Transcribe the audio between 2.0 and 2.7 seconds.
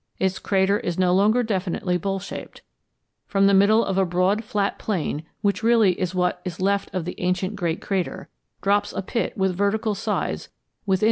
shaped.